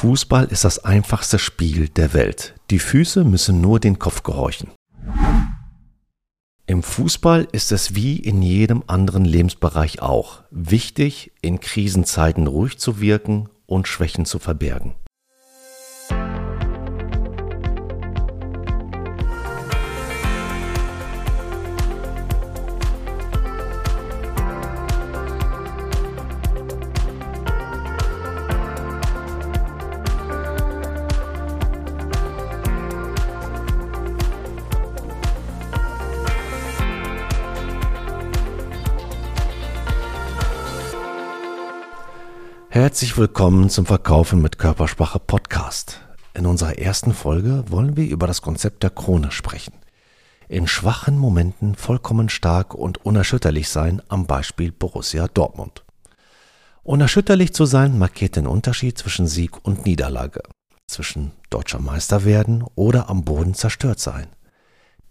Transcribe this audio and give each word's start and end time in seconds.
Fußball 0.00 0.46
ist 0.46 0.64
das 0.64 0.82
einfachste 0.82 1.38
Spiel 1.38 1.90
der 1.90 2.14
Welt. 2.14 2.54
Die 2.70 2.78
Füße 2.78 3.22
müssen 3.22 3.60
nur 3.60 3.80
den 3.80 3.98
Kopf 3.98 4.22
gehorchen. 4.22 4.70
Im 6.66 6.82
Fußball 6.82 7.46
ist 7.52 7.70
es 7.70 7.94
wie 7.94 8.16
in 8.16 8.40
jedem 8.40 8.82
anderen 8.86 9.26
Lebensbereich 9.26 10.00
auch 10.00 10.42
wichtig, 10.50 11.32
in 11.42 11.60
Krisenzeiten 11.60 12.46
ruhig 12.46 12.78
zu 12.78 13.02
wirken 13.02 13.50
und 13.66 13.88
Schwächen 13.88 14.24
zu 14.24 14.38
verbergen. 14.38 14.94
Herzlich 42.80 43.18
willkommen 43.18 43.68
zum 43.68 43.84
Verkaufen 43.84 44.40
mit 44.40 44.56
Körpersprache 44.56 45.18
Podcast. 45.18 46.00
In 46.32 46.46
unserer 46.46 46.78
ersten 46.78 47.12
Folge 47.12 47.64
wollen 47.68 47.94
wir 47.94 48.08
über 48.08 48.26
das 48.26 48.40
Konzept 48.40 48.82
der 48.82 48.88
Krone 48.88 49.32
sprechen. 49.32 49.74
In 50.48 50.66
schwachen 50.66 51.18
Momenten 51.18 51.74
vollkommen 51.74 52.30
stark 52.30 52.74
und 52.74 53.04
unerschütterlich 53.04 53.68
sein 53.68 54.00
am 54.08 54.26
Beispiel 54.26 54.72
Borussia 54.72 55.28
Dortmund. 55.28 55.84
Unerschütterlich 56.82 57.52
zu 57.52 57.66
sein 57.66 57.98
markiert 57.98 58.36
den 58.36 58.46
Unterschied 58.46 58.96
zwischen 58.96 59.26
Sieg 59.26 59.62
und 59.62 59.84
Niederlage, 59.84 60.40
zwischen 60.86 61.32
deutscher 61.50 61.80
Meister 61.80 62.24
werden 62.24 62.64
oder 62.76 63.10
am 63.10 63.26
Boden 63.26 63.52
zerstört 63.52 64.00
sein. 64.00 64.28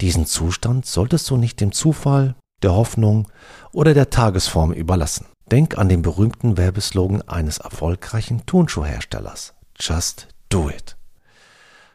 Diesen 0.02 0.26
Zustand 0.26 0.88
solltest 0.88 1.30
du 1.30 1.38
nicht 1.38 1.62
dem 1.62 1.72
Zufall, 1.72 2.34
der 2.64 2.74
Hoffnung 2.74 3.28
oder 3.72 3.94
der 3.94 4.10
Tagesform 4.10 4.74
überlassen. 4.74 5.28
Denk 5.52 5.80
an 5.80 5.90
den 5.90 6.04
berühmten 6.04 6.58
Werbeslogan 6.58 7.24
eines 7.24 7.58
erfolgreichen 7.58 8.46
Turnschuhherstellers. 8.46 9.56
Just 9.80 10.28
do 10.50 10.70
it. 10.70 10.96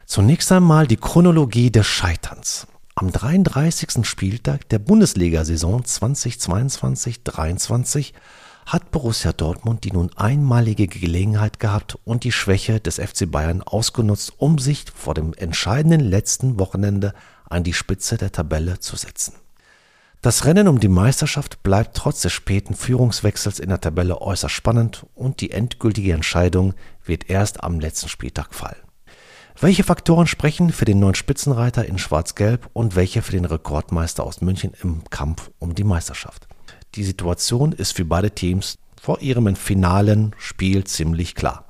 Zunächst 0.05 0.51
einmal 0.51 0.87
die 0.87 0.97
Chronologie 0.97 1.71
des 1.71 1.87
Scheiterns. 1.87 2.67
Am 2.95 3.09
33. 3.11 4.05
Spieltag 4.05 4.67
der 4.69 4.79
Bundesliga-Saison 4.79 5.83
2022-23 5.83 8.11
hat 8.65 8.91
Borussia 8.91 9.31
Dortmund 9.31 9.85
die 9.85 9.91
nun 9.91 10.11
einmalige 10.15 10.87
Gelegenheit 10.87 11.59
gehabt 11.59 11.97
und 12.03 12.23
die 12.23 12.31
Schwäche 12.31 12.81
des 12.81 12.95
FC 12.95 13.31
Bayern 13.31 13.61
ausgenutzt, 13.61 14.33
um 14.37 14.57
sich 14.59 14.85
vor 14.93 15.13
dem 15.13 15.33
entscheidenden 15.33 16.01
letzten 16.01 16.59
Wochenende 16.59 17.13
an 17.49 17.63
die 17.63 17.73
Spitze 17.73 18.17
der 18.17 18.31
Tabelle 18.31 18.79
zu 18.79 18.97
setzen. 18.97 19.33
Das 20.25 20.45
Rennen 20.45 20.67
um 20.67 20.79
die 20.79 20.87
Meisterschaft 20.87 21.61
bleibt 21.61 21.95
trotz 21.95 22.21
des 22.21 22.33
späten 22.33 22.73
Führungswechsels 22.73 23.59
in 23.59 23.69
der 23.69 23.79
Tabelle 23.79 24.21
äußerst 24.21 24.55
spannend 24.55 25.05
und 25.13 25.39
die 25.39 25.51
endgültige 25.51 26.13
Entscheidung 26.13 26.73
wird 27.05 27.29
erst 27.29 27.63
am 27.63 27.79
letzten 27.79 28.09
Spieltag 28.09 28.55
fallen. 28.55 28.81
Welche 29.61 29.83
Faktoren 29.83 30.25
sprechen 30.25 30.71
für 30.71 30.85
den 30.85 30.99
neuen 30.99 31.13
Spitzenreiter 31.13 31.85
in 31.85 31.99
Schwarz-Gelb 31.99 32.71
und 32.73 32.95
welche 32.95 33.21
für 33.21 33.33
den 33.33 33.45
Rekordmeister 33.45 34.23
aus 34.23 34.41
München 34.41 34.73
im 34.81 35.03
Kampf 35.11 35.51
um 35.59 35.75
die 35.75 35.83
Meisterschaft? 35.83 36.47
Die 36.95 37.03
Situation 37.03 37.71
ist 37.71 37.95
für 37.95 38.05
beide 38.05 38.31
Teams 38.31 38.79
vor 38.99 39.21
ihrem 39.21 39.55
finalen 39.55 40.33
Spiel 40.39 40.85
ziemlich 40.85 41.35
klar. 41.35 41.65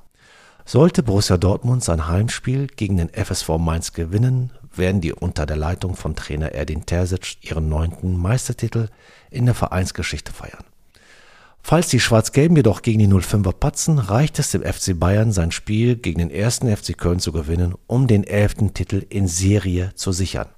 Sollte 0.64 1.02
Borussia 1.02 1.36
Dortmund 1.36 1.84
sein 1.84 2.08
Heimspiel 2.08 2.68
gegen 2.68 2.96
den 2.96 3.10
FSV 3.10 3.58
Mainz 3.58 3.92
gewinnen, 3.92 4.50
werden 4.78 5.00
die 5.00 5.12
unter 5.12 5.46
der 5.46 5.56
Leitung 5.56 5.96
von 5.96 6.16
Trainer 6.16 6.52
Erdin 6.52 6.86
Terzic 6.86 7.36
ihren 7.42 7.68
neunten 7.68 8.16
Meistertitel 8.16 8.88
in 9.30 9.46
der 9.46 9.54
Vereinsgeschichte 9.54 10.32
feiern. 10.32 10.64
Falls 11.62 11.88
die 11.88 11.98
Schwarz-Gelben 11.98 12.56
jedoch 12.56 12.82
gegen 12.82 13.00
die 13.00 13.08
05er 13.08 13.52
patzen, 13.52 13.98
reicht 13.98 14.38
es 14.38 14.52
dem 14.52 14.62
FC 14.62 14.98
Bayern, 14.98 15.32
sein 15.32 15.50
Spiel 15.50 15.96
gegen 15.96 16.20
den 16.20 16.30
ersten 16.30 16.74
FC 16.74 16.96
Köln 16.96 17.18
zu 17.18 17.32
gewinnen, 17.32 17.74
um 17.88 18.06
den 18.06 18.22
elften 18.22 18.72
Titel 18.72 19.04
in 19.08 19.26
Serie 19.26 19.92
zu 19.96 20.12
sichern. 20.12 20.48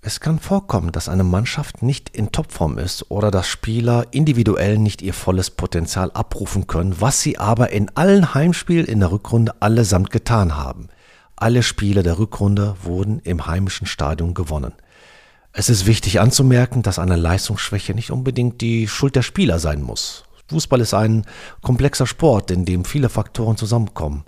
Es 0.00 0.20
kann 0.20 0.38
vorkommen, 0.38 0.92
dass 0.92 1.10
eine 1.10 1.24
Mannschaft 1.24 1.82
nicht 1.82 2.16
in 2.16 2.32
Topform 2.32 2.78
ist 2.78 3.10
oder 3.10 3.30
dass 3.30 3.46
Spieler 3.46 4.06
individuell 4.12 4.78
nicht 4.78 5.02
ihr 5.02 5.12
volles 5.12 5.50
Potenzial 5.50 6.10
abrufen 6.12 6.66
können, 6.66 6.98
was 7.00 7.20
sie 7.20 7.36
aber 7.36 7.68
in 7.68 7.94
allen 7.94 8.32
Heimspielen 8.32 8.86
in 8.86 9.00
der 9.00 9.12
Rückrunde 9.12 9.60
allesamt 9.60 10.10
getan 10.10 10.56
haben– 10.56 10.88
alle 11.40 11.62
Spiele 11.62 12.02
der 12.02 12.18
Rückrunde 12.18 12.76
wurden 12.82 13.18
im 13.20 13.46
heimischen 13.46 13.86
Stadion 13.86 14.34
gewonnen. 14.34 14.74
Es 15.52 15.68
ist 15.68 15.86
wichtig 15.86 16.20
anzumerken, 16.20 16.82
dass 16.82 16.98
eine 16.98 17.16
Leistungsschwäche 17.16 17.94
nicht 17.94 18.10
unbedingt 18.10 18.60
die 18.60 18.86
Schuld 18.86 19.16
der 19.16 19.22
Spieler 19.22 19.58
sein 19.58 19.82
muss. 19.82 20.24
Fußball 20.48 20.80
ist 20.80 20.94
ein 20.94 21.24
komplexer 21.62 22.06
Sport, 22.06 22.50
in 22.50 22.64
dem 22.64 22.84
viele 22.84 23.08
Faktoren 23.08 23.56
zusammenkommen. 23.56 24.24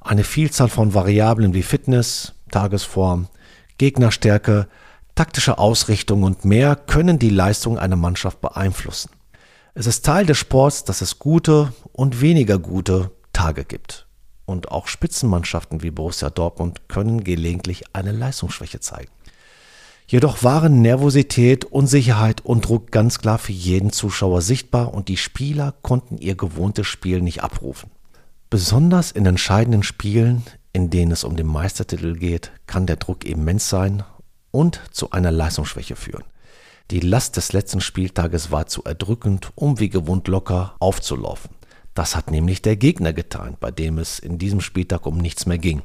Eine 0.00 0.24
Vielzahl 0.24 0.68
von 0.68 0.94
Variablen 0.94 1.54
wie 1.54 1.62
Fitness, 1.62 2.34
Tagesform, 2.50 3.28
Gegnerstärke, 3.78 4.68
taktische 5.14 5.58
Ausrichtung 5.58 6.22
und 6.22 6.44
mehr 6.44 6.76
können 6.76 7.18
die 7.18 7.30
Leistung 7.30 7.78
einer 7.78 7.96
Mannschaft 7.96 8.40
beeinflussen. 8.40 9.10
Es 9.74 9.86
ist 9.86 10.04
Teil 10.04 10.26
des 10.26 10.38
Sports, 10.38 10.84
dass 10.84 11.00
es 11.00 11.18
gute 11.18 11.72
und 11.92 12.20
weniger 12.20 12.58
gute 12.58 13.10
Tage 13.32 13.64
gibt 13.64 14.06
und 14.50 14.70
auch 14.70 14.88
Spitzenmannschaften 14.88 15.82
wie 15.82 15.90
Borussia 15.90 16.28
Dortmund 16.28 16.88
können 16.88 17.24
gelegentlich 17.24 17.84
eine 17.94 18.12
Leistungsschwäche 18.12 18.80
zeigen. 18.80 19.10
Jedoch 20.06 20.42
waren 20.42 20.82
Nervosität, 20.82 21.64
Unsicherheit 21.64 22.44
und 22.44 22.66
Druck 22.66 22.90
ganz 22.90 23.20
klar 23.20 23.38
für 23.38 23.52
jeden 23.52 23.92
Zuschauer 23.92 24.42
sichtbar 24.42 24.92
und 24.92 25.06
die 25.06 25.16
Spieler 25.16 25.72
konnten 25.82 26.18
ihr 26.18 26.34
gewohntes 26.34 26.88
Spiel 26.88 27.22
nicht 27.22 27.44
abrufen. 27.44 27.90
Besonders 28.50 29.12
in 29.12 29.24
entscheidenden 29.24 29.84
Spielen, 29.84 30.42
in 30.72 30.90
denen 30.90 31.12
es 31.12 31.22
um 31.22 31.36
den 31.36 31.46
Meistertitel 31.46 32.16
geht, 32.16 32.50
kann 32.66 32.86
der 32.86 32.96
Druck 32.96 33.24
immens 33.24 33.68
sein 33.68 34.02
und 34.50 34.80
zu 34.90 35.12
einer 35.12 35.30
Leistungsschwäche 35.30 35.94
führen. 35.94 36.24
Die 36.90 36.98
Last 36.98 37.36
des 37.36 37.52
letzten 37.52 37.80
Spieltages 37.80 38.50
war 38.50 38.66
zu 38.66 38.82
erdrückend, 38.82 39.52
um 39.54 39.78
wie 39.78 39.90
gewohnt 39.90 40.26
locker 40.26 40.74
aufzulaufen. 40.80 41.59
Das 41.94 42.16
hat 42.16 42.30
nämlich 42.30 42.62
der 42.62 42.76
Gegner 42.76 43.12
getan, 43.12 43.56
bei 43.58 43.70
dem 43.70 43.98
es 43.98 44.18
in 44.18 44.38
diesem 44.38 44.60
Spieltag 44.60 45.06
um 45.06 45.18
nichts 45.18 45.46
mehr 45.46 45.58
ging. 45.58 45.82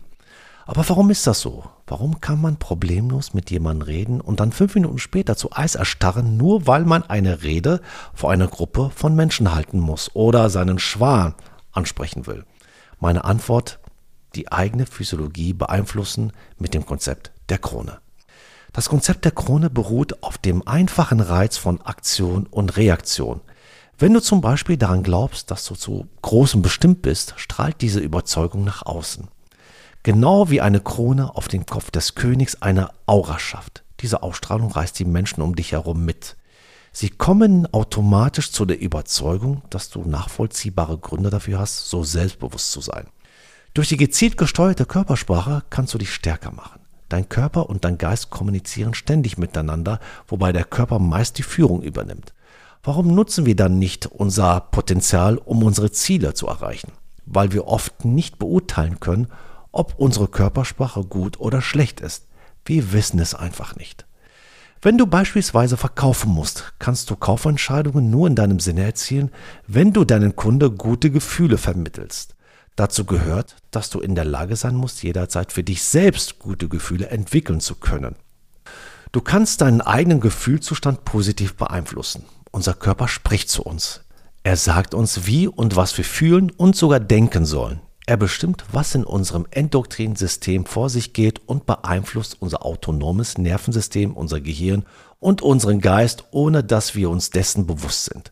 Aber 0.68 0.88
warum 0.90 1.12
ist 1.12 1.28
das 1.28 1.42
so? 1.42 1.64
Warum 1.86 2.22
kann 2.22 2.42
man 2.42 2.58
problemlos 2.58 3.36
mit 3.36 3.52
jemandem 3.52 3.88
reden 3.88 4.22
und 4.22 4.40
dann 4.40 4.52
fünf 4.52 4.74
Minuten 4.74 4.98
später 4.98 5.38
zu 5.38 5.52
Eis 5.52 5.76
erstarren, 5.76 6.38
nur 6.38 6.66
weil 6.66 6.86
man 6.86 7.04
eine 7.04 7.44
Rede 7.44 7.82
vor 8.16 8.32
einer 8.32 8.48
Gruppe 8.48 8.92
von 8.96 9.16
Menschen 9.16 9.54
halten 9.54 9.80
muss 9.80 10.16
oder 10.16 10.50
seinen 10.50 10.80
Schwan 10.80 11.36
ansprechen 11.72 12.26
will? 12.26 12.46
Meine 13.00 13.26
Antwort, 13.26 13.80
die 14.34 14.52
eigene 14.52 14.88
Physiologie 14.88 15.54
beeinflussen 15.54 16.34
mit 16.58 16.74
dem 16.74 16.86
Konzept 16.86 17.32
der 17.50 17.60
Krone. 17.60 18.00
Das 18.74 18.90
Konzept 18.90 19.24
der 19.24 19.32
Krone 19.32 19.70
beruht 19.70 20.24
auf 20.24 20.38
dem 20.38 20.68
einfachen 20.68 21.22
Reiz 21.22 21.58
von 21.58 21.82
Aktion 21.82 22.48
und 22.48 22.76
Reaktion. 22.76 23.42
Wenn 23.98 24.14
du 24.14 24.22
zum 24.22 24.42
Beispiel 24.42 24.76
daran 24.76 25.04
glaubst, 25.04 25.52
dass 25.52 25.64
du 25.64 25.76
zu 25.76 26.08
großem 26.22 26.62
bestimmt 26.62 27.02
bist, 27.02 27.34
strahlt 27.38 27.80
diese 27.80 28.02
Überzeugung 28.02 28.66
nach 28.66 28.86
außen. 28.86 29.30
Genau 30.04 30.50
wie 30.50 30.60
eine 30.60 30.82
Krone 30.82 31.34
auf 31.34 31.48
dem 31.48 31.66
Kopf 31.66 31.92
des 31.92 32.14
Königs 32.14 32.62
eine 32.62 32.90
Aura 33.06 33.40
schafft. 33.40 33.84
Diese 34.02 34.22
Ausstrahlung 34.22 34.70
reißt 34.70 35.00
die 35.00 35.06
Menschen 35.06 35.42
um 35.42 35.56
dich 35.56 35.72
herum 35.72 36.04
mit. 36.04 36.36
Sie 36.92 37.10
kommen 37.10 37.74
automatisch 37.74 38.52
zu 38.52 38.66
der 38.66 38.82
Überzeugung, 38.82 39.62
dass 39.70 39.90
du 39.90 40.04
nachvollziehbare 40.04 40.98
Gründe 40.98 41.30
dafür 41.30 41.60
hast, 41.60 41.90
so 41.90 42.04
selbstbewusst 42.04 42.72
zu 42.72 42.82
sein. 42.82 43.08
Durch 43.74 43.88
die 43.88 43.98
gezielt 43.98 44.38
gesteuerte 44.38 44.86
Körpersprache 44.86 45.64
kannst 45.70 45.94
du 45.94 45.98
dich 45.98 46.14
stärker 46.14 46.52
machen. 46.52 46.82
Dein 47.08 47.30
Körper 47.30 47.70
und 47.70 47.86
dein 47.86 47.98
Geist 47.98 48.30
kommunizieren 48.30 48.94
ständig 48.94 49.38
miteinander, 49.38 50.00
wobei 50.28 50.52
der 50.52 50.66
Körper 50.66 51.00
meist 51.00 51.38
die 51.38 51.44
Führung 51.44 51.82
übernimmt. 51.82 52.34
Warum 52.86 53.16
nutzen 53.16 53.48
wir 53.48 53.56
dann 53.56 53.80
nicht 53.80 54.06
unser 54.06 54.60
Potenzial, 54.60 55.40
um 55.40 55.64
unsere 55.64 55.90
Ziele 55.90 56.36
zu 56.36 56.46
erreichen? 56.46 56.92
Weil 57.26 57.52
wir 57.52 57.66
oft 57.66 58.06
nicht 58.06 58.38
beurteilen 58.38 59.00
können, 59.00 59.28
ob 59.72 59.96
unsere 59.98 60.28
Körpersprache 60.28 61.04
gut 61.04 61.40
oder 61.40 61.64
schlecht 61.64 62.00
ist. 62.00 62.28
Wir 62.64 62.94
wissen 62.94 63.18
es 63.18 63.34
einfach 63.34 63.76
nicht. 63.76 64.06
Wenn 64.84 65.00
du 65.00 65.08
beispielsweise 65.08 65.78
verkaufen 65.78 66.32
musst, 66.32 66.74
kannst 66.78 67.10
du 67.10 67.16
Kaufentscheidungen 67.16 68.12
nur 68.12 68.28
in 68.28 68.36
deinem 68.36 68.60
Sinne 68.60 68.84
erzielen, 68.84 69.32
wenn 69.66 69.92
du 69.92 70.06
deinen 70.06 70.36
Kunde 70.36 70.70
gute 70.70 71.10
Gefühle 71.10 71.58
vermittelst. 71.58 72.36
Dazu 72.76 73.04
gehört, 73.06 73.56
dass 73.72 73.90
du 73.90 74.00
in 74.00 74.14
der 74.14 74.26
Lage 74.26 74.56
sein 74.56 74.76
musst, 74.76 75.02
jederzeit 75.02 75.52
für 75.52 75.64
dich 75.64 75.82
selbst 75.82 76.38
gute 76.38 76.70
Gefühle 76.70 77.08
entwickeln 77.08 77.62
zu 77.62 77.74
können. 77.74 78.16
Du 79.12 79.22
kannst 79.22 79.62
deinen 79.62 79.82
eigenen 79.82 80.20
Gefühlzustand 80.20 81.04
positiv 81.04 81.56
beeinflussen. 81.56 82.26
Unser 82.56 82.74
Körper 82.74 83.10
spricht 83.10 83.50
zu 83.50 83.64
uns. 83.64 84.06
Er 84.44 84.56
sagt 84.56 84.94
uns, 84.94 85.28
wie 85.28 85.50
und 85.50 85.76
was 85.76 85.98
wir 85.98 86.06
fühlen 86.06 86.52
und 86.52 86.78
sogar 86.78 87.02
denken 87.02 87.46
sollen. 87.46 87.82
Er 88.06 88.16
bestimmt, 88.16 88.64
was 88.72 88.96
in 88.96 89.04
unserem 89.04 89.46
endokrinen 89.52 90.16
System 90.16 90.66
vor 90.66 90.90
sich 90.90 91.12
geht 91.12 91.42
und 91.50 91.66
beeinflusst 91.66 92.38
unser 92.42 92.66
autonomes 92.66 93.38
Nervensystem, 93.38 94.14
unser 94.14 94.40
Gehirn 94.40 94.86
und 95.20 95.42
unseren 95.42 95.82
Geist, 95.82 96.28
ohne 96.32 96.64
dass 96.64 96.96
wir 96.96 97.10
uns 97.10 97.30
dessen 97.30 97.68
bewusst 97.68 98.06
sind. 98.06 98.32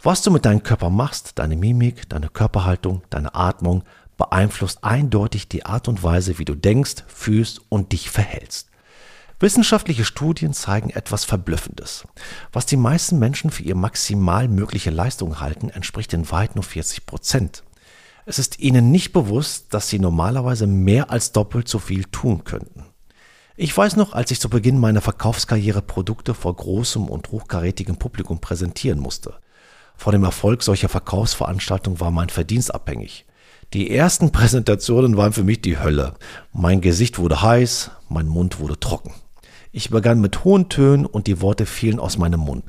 Was 0.00 0.22
du 0.22 0.30
mit 0.30 0.44
deinem 0.44 0.62
Körper 0.62 0.88
machst, 0.88 1.32
deine 1.34 1.56
Mimik, 1.56 2.08
deine 2.08 2.28
Körperhaltung, 2.28 3.02
deine 3.10 3.34
Atmung, 3.34 3.82
beeinflusst 4.16 4.84
eindeutig 4.84 5.48
die 5.48 5.66
Art 5.66 5.88
und 5.88 6.04
Weise, 6.04 6.38
wie 6.38 6.44
du 6.44 6.54
denkst, 6.54 7.02
fühlst 7.08 7.62
und 7.68 7.90
dich 7.90 8.10
verhältst. 8.10 8.68
Wissenschaftliche 9.38 10.06
Studien 10.06 10.54
zeigen 10.54 10.88
etwas 10.88 11.26
Verblüffendes. 11.26 12.08
Was 12.52 12.64
die 12.64 12.78
meisten 12.78 13.18
Menschen 13.18 13.50
für 13.50 13.62
ihre 13.62 13.76
maximal 13.76 14.48
mögliche 14.48 14.88
Leistung 14.88 15.40
halten, 15.40 15.68
entspricht 15.68 16.14
in 16.14 16.30
weit 16.30 16.54
nur 16.54 16.64
40 16.64 17.04
Prozent. 17.04 17.62
Es 18.24 18.38
ist 18.38 18.60
ihnen 18.60 18.90
nicht 18.90 19.12
bewusst, 19.12 19.74
dass 19.74 19.90
sie 19.90 19.98
normalerweise 19.98 20.66
mehr 20.66 21.10
als 21.10 21.32
doppelt 21.32 21.68
so 21.68 21.78
viel 21.78 22.04
tun 22.04 22.44
könnten. 22.44 22.86
Ich 23.56 23.76
weiß 23.76 23.96
noch, 23.96 24.14
als 24.14 24.30
ich 24.30 24.40
zu 24.40 24.48
Beginn 24.48 24.78
meiner 24.78 25.02
Verkaufskarriere 25.02 25.82
Produkte 25.82 26.32
vor 26.32 26.56
großem 26.56 27.06
und 27.06 27.30
hochkarätigem 27.30 27.96
Publikum 27.96 28.40
präsentieren 28.40 29.00
musste. 29.00 29.34
Vor 29.96 30.12
dem 30.12 30.24
Erfolg 30.24 30.62
solcher 30.62 30.88
Verkaufsveranstaltungen 30.88 32.00
war 32.00 32.10
mein 32.10 32.30
Verdienst 32.30 32.74
abhängig. 32.74 33.26
Die 33.74 33.90
ersten 33.90 34.32
Präsentationen 34.32 35.18
waren 35.18 35.34
für 35.34 35.44
mich 35.44 35.60
die 35.60 35.78
Hölle. 35.78 36.14
Mein 36.54 36.80
Gesicht 36.80 37.18
wurde 37.18 37.42
heiß, 37.42 37.90
mein 38.08 38.28
Mund 38.28 38.60
wurde 38.60 38.80
trocken. 38.80 39.12
Ich 39.76 39.90
begann 39.90 40.22
mit 40.22 40.42
hohen 40.42 40.70
Tönen 40.70 41.04
und 41.04 41.26
die 41.26 41.42
Worte 41.42 41.66
fielen 41.66 41.98
aus 41.98 42.16
meinem 42.16 42.40
Mund. 42.40 42.64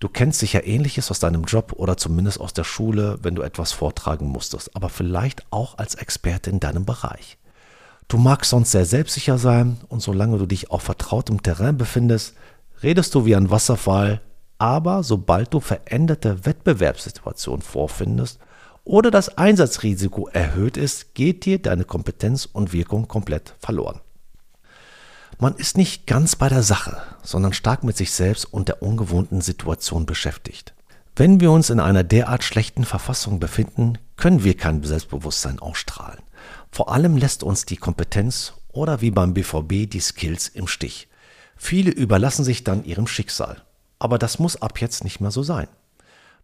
Du 0.00 0.08
kennst 0.08 0.38
sicher 0.38 0.66
ähnliches 0.66 1.10
aus 1.10 1.18
deinem 1.18 1.44
Job 1.44 1.74
oder 1.76 1.98
zumindest 1.98 2.40
aus 2.40 2.54
der 2.54 2.64
Schule, 2.64 3.18
wenn 3.20 3.34
du 3.34 3.42
etwas 3.42 3.72
vortragen 3.72 4.28
musstest, 4.28 4.74
aber 4.74 4.88
vielleicht 4.88 5.44
auch 5.50 5.76
als 5.76 5.94
Experte 5.94 6.48
in 6.48 6.58
deinem 6.58 6.86
Bereich. 6.86 7.36
Du 8.08 8.16
magst 8.16 8.48
sonst 8.48 8.70
sehr 8.70 8.86
selbstsicher 8.86 9.36
sein 9.36 9.76
und 9.90 10.00
solange 10.00 10.38
du 10.38 10.46
dich 10.46 10.70
auf 10.70 10.80
vertrautem 10.80 11.42
Terrain 11.42 11.76
befindest, 11.76 12.32
redest 12.82 13.14
du 13.14 13.26
wie 13.26 13.36
ein 13.36 13.50
Wasserfall, 13.50 14.22
aber 14.56 15.02
sobald 15.02 15.52
du 15.52 15.60
veränderte 15.60 16.46
Wettbewerbssituationen 16.46 17.60
vorfindest 17.60 18.38
oder 18.84 19.10
das 19.10 19.36
Einsatzrisiko 19.36 20.28
erhöht 20.28 20.78
ist, 20.78 21.14
geht 21.14 21.44
dir 21.44 21.60
deine 21.60 21.84
Kompetenz 21.84 22.48
und 22.50 22.72
Wirkung 22.72 23.06
komplett 23.06 23.54
verloren. 23.58 24.00
Man 25.38 25.56
ist 25.56 25.76
nicht 25.76 26.06
ganz 26.06 26.36
bei 26.36 26.48
der 26.48 26.62
Sache, 26.62 27.02
sondern 27.22 27.52
stark 27.52 27.84
mit 27.84 27.96
sich 27.96 28.12
selbst 28.12 28.44
und 28.44 28.68
der 28.68 28.82
ungewohnten 28.82 29.40
Situation 29.40 30.06
beschäftigt. 30.06 30.74
Wenn 31.16 31.40
wir 31.40 31.50
uns 31.50 31.68
in 31.68 31.80
einer 31.80 32.04
derart 32.04 32.44
schlechten 32.44 32.84
Verfassung 32.84 33.38
befinden, 33.38 33.98
können 34.16 34.44
wir 34.44 34.56
kein 34.56 34.82
Selbstbewusstsein 34.82 35.58
ausstrahlen. 35.58 36.22
Vor 36.70 36.90
allem 36.90 37.16
lässt 37.16 37.42
uns 37.42 37.66
die 37.66 37.76
Kompetenz 37.76 38.54
oder 38.72 39.00
wie 39.00 39.10
beim 39.10 39.34
BVB 39.34 39.90
die 39.90 40.00
Skills 40.00 40.48
im 40.48 40.66
Stich. 40.66 41.08
Viele 41.56 41.90
überlassen 41.90 42.44
sich 42.44 42.64
dann 42.64 42.84
ihrem 42.84 43.06
Schicksal. 43.06 43.62
Aber 43.98 44.18
das 44.18 44.38
muss 44.38 44.60
ab 44.60 44.80
jetzt 44.80 45.04
nicht 45.04 45.20
mehr 45.20 45.30
so 45.30 45.42
sein. 45.42 45.68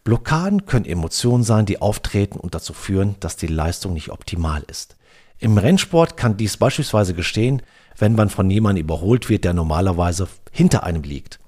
Blockaden 0.05 0.67
können 0.67 0.85
Emotionen 0.85 1.45
sein, 1.45 1.67
die 1.67 1.81
auftreten 1.81 2.39
und 2.39 2.55
dazu 2.55 2.73
führen, 2.73 3.17
dass 3.21 3.37
die 3.37 3.47
Leistung 3.47 3.95
nicht 3.95 4.11
optimal 4.11 4.63
ist. 4.69 4.97
Im 5.39 5.59
Rennsport 5.59 6.17
kann 6.17 6.37
dies 6.37 6.57
beispielsweise 6.57 7.15
gestehen, 7.15 7.63
wenn 7.99 8.15
man 8.15 8.31
von 8.31 8.51
jemandem 8.51 8.85
überholt 8.85 9.29
wird, 9.29 9.45
der 9.45 9.55
normalerweise 9.55 10.29
hinter 10.51 10.85
einem 10.85 11.03
liegt. 11.03 11.39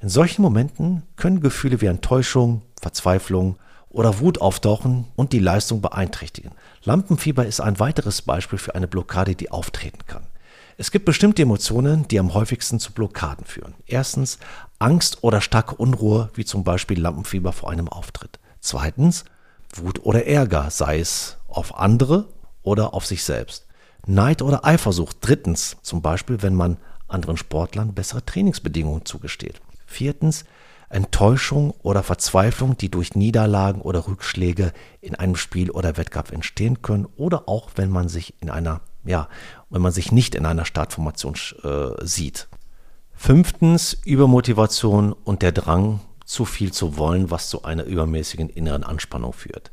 In 0.00 0.08
solchen 0.08 0.42
Momenten 0.42 1.02
können 1.16 1.40
Gefühle 1.40 1.80
wie 1.80 1.86
Enttäuschung, 1.86 2.62
Verzweiflung 2.80 3.56
oder 3.90 4.20
Wut 4.20 4.40
auftauchen 4.40 5.06
und 5.16 5.32
die 5.32 5.38
Leistung 5.38 5.80
beeinträchtigen. 5.80 6.52
Lampenfieber 6.84 7.46
ist 7.46 7.60
ein 7.60 7.78
weiteres 7.80 8.22
Beispiel 8.22 8.58
für 8.58 8.74
eine 8.74 8.88
Blockade, 8.88 9.34
die 9.34 9.50
auftreten 9.50 10.06
kann. 10.06 10.26
Es 10.76 10.92
gibt 10.92 11.06
bestimmte 11.06 11.42
Emotionen, 11.42 12.06
die 12.06 12.20
am 12.20 12.34
häufigsten 12.34 12.78
zu 12.78 12.92
Blockaden 12.92 13.44
führen. 13.44 13.74
Erstens 13.86 14.38
Angst 14.78 15.24
oder 15.24 15.40
starke 15.40 15.74
Unruhe, 15.74 16.30
wie 16.34 16.44
zum 16.44 16.62
Beispiel 16.62 17.00
Lampenfieber 17.00 17.52
vor 17.52 17.70
einem 17.70 17.88
Auftritt. 17.88 18.38
Zweitens 18.60 19.24
Wut 19.74 20.04
oder 20.04 20.26
Ärger, 20.26 20.70
sei 20.70 21.00
es 21.00 21.36
auf 21.48 21.76
andere 21.76 22.26
oder 22.62 22.94
auf 22.94 23.06
sich 23.06 23.24
selbst. 23.24 23.67
Neid 24.06 24.42
oder 24.42 24.64
Eifersucht. 24.64 25.18
Drittens, 25.20 25.76
zum 25.82 26.02
Beispiel, 26.02 26.42
wenn 26.42 26.54
man 26.54 26.78
anderen 27.08 27.36
Sportlern 27.36 27.94
bessere 27.94 28.24
Trainingsbedingungen 28.24 29.04
zugesteht. 29.04 29.60
Viertens, 29.86 30.44
Enttäuschung 30.90 31.72
oder 31.82 32.02
Verzweiflung, 32.02 32.76
die 32.76 32.90
durch 32.90 33.14
Niederlagen 33.14 33.82
oder 33.82 34.06
Rückschläge 34.06 34.72
in 35.00 35.14
einem 35.14 35.36
Spiel 35.36 35.70
oder 35.70 35.96
Wettkampf 35.96 36.32
entstehen 36.32 36.82
können 36.82 37.06
oder 37.16 37.48
auch 37.48 37.70
wenn 37.76 37.90
man 37.90 38.08
sich 38.08 38.34
in 38.40 38.48
einer, 38.50 38.80
ja, 39.04 39.28
wenn 39.70 39.82
man 39.82 39.92
sich 39.92 40.12
nicht 40.12 40.34
in 40.34 40.46
einer 40.46 40.64
Startformation 40.64 41.34
äh, 41.62 42.04
sieht. 42.04 42.48
Fünftens, 43.14 43.98
Übermotivation 44.04 45.12
und 45.12 45.42
der 45.42 45.52
Drang, 45.52 46.00
zu 46.24 46.44
viel 46.44 46.72
zu 46.72 46.98
wollen, 46.98 47.30
was 47.30 47.48
zu 47.48 47.64
einer 47.64 47.84
übermäßigen 47.84 48.50
inneren 48.50 48.84
Anspannung 48.84 49.32
führt. 49.32 49.72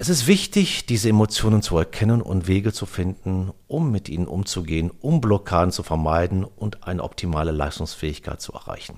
Es 0.00 0.08
ist 0.08 0.26
wichtig, 0.26 0.86
diese 0.86 1.10
Emotionen 1.10 1.60
zu 1.60 1.76
erkennen 1.76 2.22
und 2.22 2.48
Wege 2.48 2.72
zu 2.72 2.86
finden, 2.86 3.50
um 3.66 3.92
mit 3.92 4.08
ihnen 4.08 4.28
umzugehen, 4.28 4.90
um 5.02 5.20
Blockaden 5.20 5.72
zu 5.72 5.82
vermeiden 5.82 6.42
und 6.42 6.84
eine 6.84 7.04
optimale 7.04 7.50
Leistungsfähigkeit 7.50 8.40
zu 8.40 8.54
erreichen. 8.54 8.96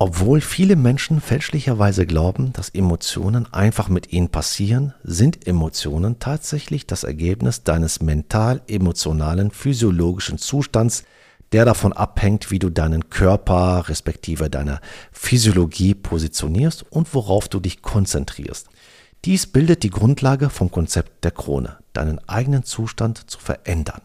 Obwohl 0.00 0.40
viele 0.40 0.74
Menschen 0.74 1.20
fälschlicherweise 1.20 2.04
glauben, 2.04 2.52
dass 2.52 2.70
Emotionen 2.70 3.46
einfach 3.54 3.88
mit 3.88 4.12
ihnen 4.12 4.30
passieren, 4.30 4.92
sind 5.04 5.46
Emotionen 5.46 6.18
tatsächlich 6.18 6.84
das 6.84 7.04
Ergebnis 7.04 7.62
deines 7.62 8.02
mental-emotionalen 8.02 9.52
physiologischen 9.52 10.38
Zustands, 10.38 11.04
der 11.52 11.64
davon 11.64 11.92
abhängt, 11.92 12.50
wie 12.50 12.58
du 12.58 12.70
deinen 12.70 13.08
Körper 13.08 13.84
respektive 13.88 14.50
deine 14.50 14.80
Physiologie 15.12 15.94
positionierst 15.94 16.86
und 16.90 17.14
worauf 17.14 17.48
du 17.48 17.60
dich 17.60 17.82
konzentrierst. 17.82 18.68
Dies 19.26 19.46
bildet 19.46 19.82
die 19.82 19.90
Grundlage 19.90 20.48
vom 20.48 20.70
Konzept 20.70 21.24
der 21.24 21.30
Krone, 21.30 21.76
deinen 21.92 22.18
eigenen 22.26 22.64
Zustand 22.64 23.30
zu 23.30 23.38
verändern. 23.38 24.00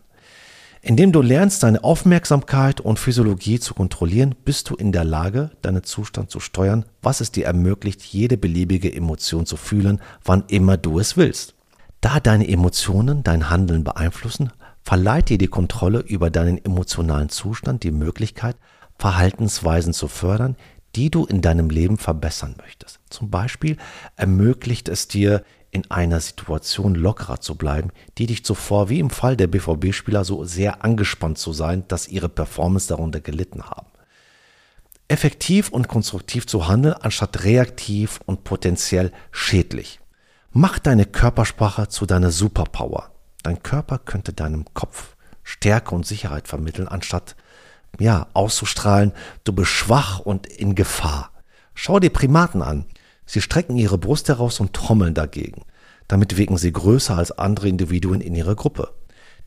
Indem 0.81 1.13
du 1.13 1.21
lernst, 1.21 1.63
deine 1.63 1.83
Aufmerksamkeit 1.83 2.81
und 2.81 2.99
Physiologie 2.99 3.59
zu 3.59 3.73
kontrollieren, 3.73 4.35
bist 4.43 4.69
du 4.69 4.75
in 4.75 4.91
der 4.91 5.05
Lage, 5.05 5.51
deinen 5.61 5.83
Zustand 5.83 6.29
zu 6.29 6.39
steuern, 6.39 6.85
was 7.01 7.21
es 7.21 7.31
dir 7.31 7.45
ermöglicht, 7.45 8.03
jede 8.03 8.37
beliebige 8.37 8.93
Emotion 8.93 9.45
zu 9.45 9.55
fühlen, 9.55 10.01
wann 10.23 10.43
immer 10.47 10.75
du 10.75 10.99
es 10.99 11.15
willst. 11.15 11.55
Da 12.01 12.19
deine 12.19 12.47
Emotionen 12.47 13.23
dein 13.23 13.49
Handeln 13.49 13.83
beeinflussen, 13.83 14.51
verleiht 14.83 15.29
dir 15.29 15.39
die 15.39 15.47
Kontrolle 15.47 15.99
über 15.99 16.29
deinen 16.29 16.63
emotionalen 16.63 17.29
Zustand 17.29 17.83
die 17.83 17.91
Möglichkeit, 17.91 18.57
Verhaltensweisen 18.99 19.93
zu 19.93 20.07
fördern, 20.07 20.55
die 20.95 21.09
du 21.09 21.25
in 21.25 21.41
deinem 21.41 21.69
Leben 21.69 21.97
verbessern 21.97 22.55
möchtest. 22.57 22.99
Zum 23.09 23.29
Beispiel 23.29 23.77
ermöglicht 24.15 24.89
es 24.89 25.07
dir, 25.07 25.43
in 25.71 25.91
einer 25.91 26.21
Situation 26.21 26.95
lockerer 26.95 27.41
zu 27.41 27.55
bleiben, 27.55 27.91
die 28.17 28.27
dich 28.27 28.45
zuvor, 28.45 28.87
wie 28.87 28.99
im 28.99 29.09
Fall 29.09 29.35
der 29.35 29.47
BVB-Spieler, 29.47 30.23
so 30.23 30.45
sehr 30.45 30.85
angespannt 30.85 31.37
zu 31.37 31.51
sein, 31.51 31.83
dass 31.89 32.07
ihre 32.07 32.29
Performance 32.29 32.87
darunter 32.87 33.19
gelitten 33.19 33.63
haben. 33.63 33.87
Effektiv 35.09 35.69
und 35.69 35.89
konstruktiv 35.89 36.47
zu 36.47 36.69
handeln, 36.69 36.95
anstatt 36.95 37.43
reaktiv 37.43 38.21
und 38.25 38.45
potenziell 38.45 39.11
schädlich. 39.31 39.99
Mach 40.51 40.79
deine 40.79 41.05
Körpersprache 41.05 41.89
zu 41.89 42.05
deiner 42.05 42.31
Superpower. 42.31 43.11
Dein 43.43 43.61
Körper 43.61 43.99
könnte 43.99 44.31
deinem 44.31 44.63
Kopf 44.73 45.17
Stärke 45.43 45.93
und 45.93 46.07
Sicherheit 46.07 46.47
vermitteln, 46.47 46.87
anstatt 46.87 47.35
ja, 47.99 48.27
auszustrahlen, 48.33 49.11
du 49.43 49.53
bist 49.53 49.69
schwach 49.69 50.19
und 50.19 50.47
in 50.47 50.75
Gefahr. 50.75 51.31
Schau 51.73 51.99
dir 51.99 52.09
Primaten 52.09 52.61
an. 52.61 52.85
Sie 53.25 53.41
strecken 53.41 53.75
ihre 53.75 53.97
Brust 53.97 54.29
heraus 54.29 54.59
und 54.59 54.73
trommeln 54.73 55.13
dagegen. 55.13 55.63
Damit 56.07 56.37
wirken 56.37 56.57
sie 56.57 56.71
größer 56.71 57.17
als 57.17 57.31
andere 57.31 57.67
Individuen 57.67 58.21
in 58.21 58.35
ihrer 58.35 58.55
Gruppe. 58.55 58.93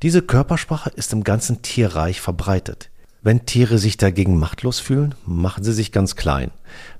Diese 0.02 0.22
Körpersprache 0.22 0.90
ist 0.90 1.12
im 1.12 1.24
ganzen 1.24 1.62
Tierreich 1.62 2.20
verbreitet. 2.20 2.90
Wenn 3.22 3.46
Tiere 3.46 3.78
sich 3.78 3.96
dagegen 3.96 4.38
machtlos 4.38 4.78
fühlen, 4.78 5.14
machen 5.26 5.64
sie 5.64 5.72
sich 5.72 5.90
ganz 5.90 6.14
klein. 6.14 6.50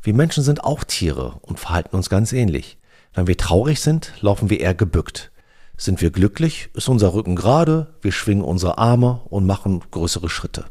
Wir 0.03 0.15
Menschen 0.15 0.43
sind 0.43 0.65
auch 0.65 0.83
Tiere 0.85 1.39
und 1.43 1.61
verhalten 1.61 1.95
uns 1.95 2.11
ganz 2.11 2.33
ähnlich. 2.33 2.79
Wenn 3.15 3.27
wir 3.27 3.37
traurig 3.37 3.81
sind, 3.81 4.13
laufen 4.21 4.51
wir 4.51 4.61
eher 4.61 4.75
gebückt. 4.75 5.31
Sind 5.77 6.01
wir 6.01 6.11
glücklich, 6.11 6.71
ist 6.75 6.89
unser 6.89 7.15
Rücken 7.15 7.37
gerade, 7.37 7.95
wir 8.03 8.11
schwingen 8.11 8.43
unsere 8.43 8.79
Arme 8.79 9.21
und 9.27 9.47
machen 9.47 9.81
größere 9.93 10.29
Schritte. 10.29 10.65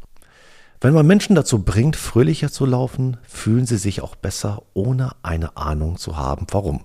Wenn 0.79 0.93
man 0.93 1.07
Menschen 1.07 1.35
dazu 1.35 1.63
bringt, 1.63 1.95
fröhlicher 1.95 2.51
zu 2.51 2.67
laufen, 2.67 3.17
fühlen 3.27 3.65
sie 3.65 3.77
sich 3.77 4.01
auch 4.01 4.15
besser, 4.15 4.61
ohne 4.75 5.11
eine 5.23 5.57
Ahnung 5.57 5.97
zu 5.97 6.17
haben, 6.17 6.45
warum. 6.51 6.83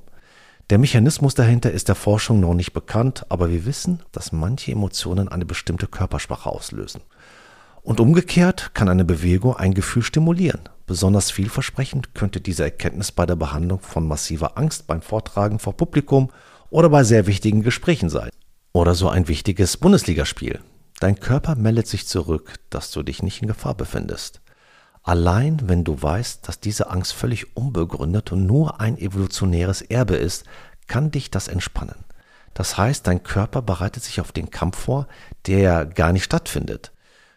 Der 0.70 0.78
Mechanismus 0.78 1.34
dahinter 1.34 1.70
ist 1.70 1.88
der 1.88 1.94
Forschung 1.94 2.40
noch 2.40 2.54
nicht 2.54 2.72
bekannt, 2.72 3.26
aber 3.28 3.50
wir 3.50 3.66
wissen, 3.66 4.02
dass 4.11 4.32
manche 4.32 4.72
Emotionen 4.72 5.28
eine 5.28 5.44
bestimmte 5.44 5.88
Körpersprache 5.88 6.49
auslösen. 6.49 7.02
Und 7.82 8.00
umgekehrt 8.00 8.70
kann 8.72 8.88
eine 8.88 9.04
Bewegung 9.04 9.56
ein 9.56 9.75
Gefühl 9.75 10.02
stimulieren. 10.02 10.61
Besonders 10.87 11.30
vielversprechend 11.30 12.14
könnte 12.14 12.40
diese 12.40 12.62
Erkenntnis 12.62 13.12
bei 13.12 13.26
der 13.26 13.37
Behandlung 13.37 13.80
von 13.80 14.08
massiver 14.08 14.56
Angst 14.56 14.87
beim 14.87 15.02
Vortragen 15.02 15.58
vor 15.58 15.76
Publikum 15.76 16.30
oder 16.70 16.88
bei 16.88 17.04
sehr 17.04 17.26
wichtigen 17.26 17.62
Gesprächen 17.62 18.08
sein. 18.08 18.30
Oder 18.72 18.94
so 18.94 19.11
ein 19.11 19.28
wichtiges 19.28 19.76
Bundesligaspiel. 19.76 20.61
Dein 21.02 21.18
Körper 21.18 21.56
meldet 21.56 21.88
sich 21.88 22.06
zurück, 22.06 22.61
dass 22.71 22.92
du 22.92 23.02
dich 23.02 23.25
nicht 23.25 23.42
in 23.42 23.49
Gefahr 23.49 23.75
befindest. 23.75 24.40
Allein 25.02 25.68
wenn 25.68 25.82
du 25.82 26.00
weißt, 26.00 26.47
dass 26.47 26.61
diese 26.61 26.90
Angst 26.90 27.12
völlig 27.12 27.56
unbegründet 27.56 28.30
und 28.30 28.47
nur 28.47 28.80
ein 28.80 28.97
evolutionäres 28.97 29.82
Erbe 29.82 30.14
ist, 30.14 30.44
kann 30.87 31.11
dich 31.11 31.32
das 31.32 31.49
entspannen. 31.49 32.04
Das 32.54 32.78
heißt, 32.78 33.04
dein 33.04 33.25
Körper 33.25 33.62
bereitet 33.62 34.04
sich 34.04 34.21
auf 34.21 34.30
den 34.30 34.50
Kampf 34.50 34.78
vor, 34.78 35.09
der 35.49 35.87
gar 35.87 36.12
nicht 36.12 36.23
stattfindet. 36.23 36.92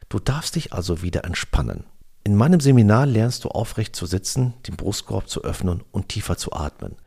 Du 0.10 0.20
darfst 0.20 0.54
dich 0.54 0.72
also 0.72 1.02
wieder 1.02 1.26
entspannen. 1.26 1.86
In 2.24 2.36
meinem 2.36 2.60
Seminar 2.60 3.08
lernst 3.08 3.46
du 3.46 3.50
aufrecht 3.50 3.96
zu 3.96 4.06
sitzen, 4.06 4.54
den 4.68 4.76
Brustkorb 4.76 5.28
zu 5.28 5.44
öffnen 5.44 5.84
und 5.92 6.10
tiefer 6.10 6.38
zu 6.38 6.54
atmen. 6.54 6.98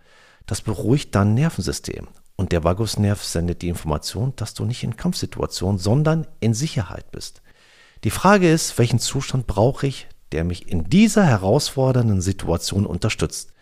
Das 0.46 0.60
beruhigt 0.60 1.14
dein 1.14 1.34
Nervensystem 1.34 2.08
und 2.38 2.52
der 2.52 2.62
Vagusnerv 2.62 3.22
sendet 3.22 3.62
die 3.62 3.68
Information, 3.68 4.32
dass 4.36 4.54
du 4.54 4.64
nicht 4.64 4.84
in 4.84 4.96
Kampfsituation, 4.96 5.76
sondern 5.76 6.26
in 6.38 6.54
Sicherheit 6.54 7.10
bist. 7.10 7.42
Die 8.04 8.10
Frage 8.10 8.50
ist, 8.50 8.78
welchen 8.78 9.00
Zustand 9.00 9.48
brauche 9.48 9.88
ich, 9.88 10.06
der 10.30 10.44
mich 10.44 10.68
in 10.68 10.88
dieser 10.88 11.26
herausfordernden 11.26 12.20
Situation 12.20 12.86
unterstützt? 12.86 13.52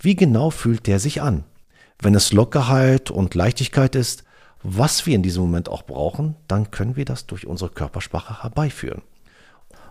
Wie 0.00 0.16
genau 0.16 0.50
fühlt 0.50 0.88
der 0.88 0.98
sich 0.98 1.22
an? 1.22 1.44
Wenn 2.00 2.16
es 2.16 2.32
Lockerheit 2.32 3.12
und 3.12 3.36
Leichtigkeit 3.36 3.94
ist, 3.94 4.24
was 4.64 5.06
wir 5.06 5.14
in 5.14 5.22
diesem 5.22 5.44
Moment 5.44 5.68
auch 5.68 5.82
brauchen, 5.82 6.34
dann 6.48 6.72
können 6.72 6.96
wir 6.96 7.04
das 7.04 7.26
durch 7.26 7.46
unsere 7.46 7.70
Körpersprache 7.70 8.42
herbeiführen. 8.42 9.02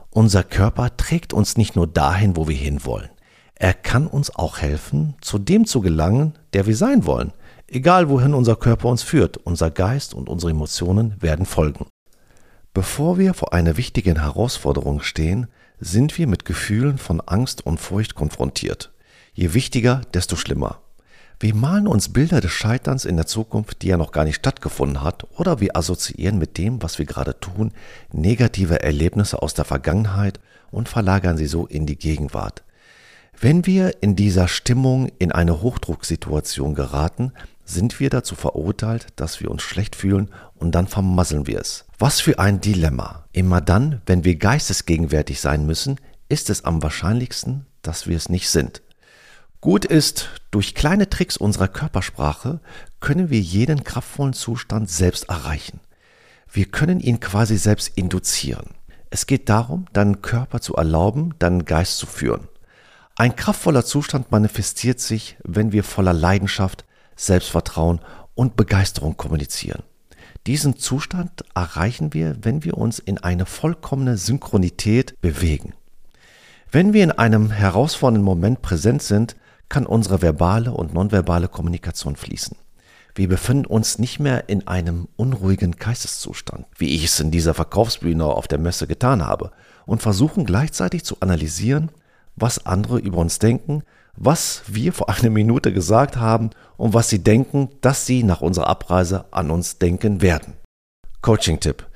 Unser 0.09 0.43
Körper 0.43 0.97
trägt 0.97 1.31
uns 1.31 1.55
nicht 1.55 1.77
nur 1.77 1.87
dahin, 1.87 2.35
wo 2.35 2.49
wir 2.49 2.57
hinwollen. 2.57 3.09
Er 3.55 3.73
kann 3.73 4.05
uns 4.05 4.35
auch 4.35 4.57
helfen, 4.57 5.15
zu 5.21 5.39
dem 5.39 5.65
zu 5.65 5.79
gelangen, 5.79 6.37
der 6.51 6.65
wir 6.65 6.75
sein 6.75 7.05
wollen. 7.05 7.31
Egal 7.75 8.07
wohin 8.07 8.35
unser 8.35 8.55
Körper 8.55 8.87
uns 8.87 9.01
führt, 9.01 9.37
unser 9.37 9.71
Geist 9.71 10.13
und 10.13 10.29
unsere 10.29 10.51
Emotionen 10.51 11.15
werden 11.19 11.47
folgen. 11.47 11.87
Bevor 12.71 13.17
wir 13.17 13.33
vor 13.33 13.51
einer 13.51 13.77
wichtigen 13.77 14.21
Herausforderung 14.21 15.01
stehen, 15.01 15.47
sind 15.79 16.19
wir 16.19 16.27
mit 16.27 16.45
Gefühlen 16.45 16.99
von 16.99 17.19
Angst 17.19 17.65
und 17.65 17.79
Furcht 17.79 18.13
konfrontiert. 18.13 18.93
Je 19.33 19.55
wichtiger, 19.55 20.01
desto 20.13 20.35
schlimmer. 20.35 20.81
Wir 21.39 21.55
malen 21.55 21.87
uns 21.87 22.13
Bilder 22.13 22.41
des 22.41 22.51
Scheiterns 22.51 23.05
in 23.05 23.15
der 23.15 23.25
Zukunft, 23.25 23.81
die 23.81 23.87
ja 23.87 23.97
noch 23.97 24.11
gar 24.11 24.25
nicht 24.25 24.35
stattgefunden 24.35 25.01
hat, 25.01 25.25
oder 25.39 25.59
wir 25.59 25.75
assoziieren 25.75 26.37
mit 26.37 26.59
dem, 26.59 26.83
was 26.83 26.99
wir 26.99 27.07
gerade 27.07 27.39
tun, 27.39 27.71
negative 28.11 28.83
Erlebnisse 28.83 29.41
aus 29.41 29.55
der 29.55 29.65
Vergangenheit 29.65 30.39
und 30.69 30.89
verlagern 30.89 31.37
sie 31.37 31.47
so 31.47 31.65
in 31.65 31.87
die 31.87 31.97
Gegenwart. 31.97 32.63
Wenn 33.39 33.65
wir 33.65 34.01
in 34.03 34.15
dieser 34.15 34.47
Stimmung 34.47 35.09
in 35.17 35.31
eine 35.31 35.61
Hochdrucksituation 35.61 36.75
geraten, 36.75 37.33
sind 37.65 37.99
wir 37.99 38.09
dazu 38.09 38.35
verurteilt, 38.35 39.07
dass 39.15 39.39
wir 39.39 39.49
uns 39.49 39.61
schlecht 39.61 39.95
fühlen 39.95 40.29
und 40.55 40.71
dann 40.71 40.87
vermasseln 40.87 41.47
wir 41.47 41.59
es. 41.59 41.85
Was 41.97 42.19
für 42.19 42.39
ein 42.39 42.61
Dilemma. 42.61 43.25
Immer 43.31 43.61
dann, 43.61 44.01
wenn 44.05 44.23
wir 44.23 44.35
geistesgegenwärtig 44.35 45.39
sein 45.39 45.65
müssen, 45.65 45.99
ist 46.29 46.49
es 46.49 46.65
am 46.65 46.83
wahrscheinlichsten, 46.83 47.65
dass 47.81 48.07
wir 48.07 48.17
es 48.17 48.29
nicht 48.29 48.49
sind. 48.49 48.81
Gut 49.61 49.85
ist, 49.85 50.29
durch 50.51 50.75
kleine 50.75 51.09
Tricks 51.09 51.37
unserer 51.37 51.69
Körpersprache 51.69 52.59
können 52.99 53.29
wir 53.29 53.39
jeden 53.39 53.83
kraftvollen 53.83 54.33
Zustand 54.33 54.89
selbst 54.89 55.29
erreichen. 55.29 55.79
Wir 56.51 56.65
können 56.65 56.99
ihn 56.99 57.19
quasi 57.19 57.57
selbst 57.57 57.97
induzieren. 57.97 58.71
Es 59.09 59.25
geht 59.25 59.47
darum, 59.47 59.85
deinen 59.93 60.21
Körper 60.21 60.59
zu 60.59 60.75
erlauben, 60.75 61.33
deinen 61.39 61.65
Geist 61.65 61.97
zu 61.97 62.07
führen. 62.07 62.47
Ein 63.15 63.35
kraftvoller 63.35 63.85
Zustand 63.85 64.31
manifestiert 64.31 64.99
sich, 64.99 65.37
wenn 65.43 65.71
wir 65.71 65.83
voller 65.83 66.13
Leidenschaft, 66.13 66.83
Selbstvertrauen 67.15 67.99
und 68.35 68.55
Begeisterung 68.55 69.17
kommunizieren. 69.17 69.83
Diesen 70.45 70.77
Zustand 70.77 71.45
erreichen 71.55 72.13
wir, 72.13 72.35
wenn 72.41 72.63
wir 72.63 72.77
uns 72.77 72.99
in 72.99 73.17
eine 73.17 73.45
vollkommene 73.45 74.17
Synchronität 74.17 75.19
bewegen. 75.21 75.73
Wenn 76.71 76.91
wir 76.91 77.03
in 77.03 77.11
einem 77.11 77.51
herausfordernden 77.51 78.25
Moment 78.25 78.61
präsent 78.61 79.03
sind, 79.03 79.35
kann 79.69 79.85
unsere 79.85 80.21
verbale 80.21 80.73
und 80.73 80.93
nonverbale 80.93 81.47
Kommunikation 81.47 82.15
fließen. 82.15 82.57
Wir 83.15 83.29
befinden 83.29 83.67
uns 83.67 83.99
nicht 83.99 84.19
mehr 84.19 84.49
in 84.49 84.67
einem 84.67 85.07
unruhigen 85.15 85.73
Geisteszustand, 85.73 86.65
wie 86.77 86.95
ich 86.95 87.05
es 87.05 87.19
in 87.19 87.29
dieser 87.29 87.53
Verkaufsbühne 87.53 88.25
auf 88.25 88.47
der 88.47 88.57
Messe 88.57 88.87
getan 88.87 89.25
habe, 89.25 89.51
und 89.85 90.01
versuchen 90.01 90.45
gleichzeitig 90.45 91.03
zu 91.05 91.17
analysieren, 91.19 91.91
was 92.35 92.65
andere 92.65 92.97
über 92.99 93.17
uns 93.17 93.37
denken, 93.37 93.83
was 94.15 94.63
wir 94.67 94.93
vor 94.93 95.09
einer 95.09 95.29
Minute 95.29 95.73
gesagt 95.73 96.17
haben 96.17 96.51
und 96.77 96.93
was 96.93 97.09
sie 97.09 97.23
denken, 97.23 97.69
dass 97.81 98.05
sie 98.05 98.23
nach 98.23 98.41
unserer 98.41 98.67
Abreise 98.67 99.25
an 99.31 99.51
uns 99.51 99.79
denken 99.79 100.21
werden. 100.21 100.53
Coaching-Tipp. 101.21 101.87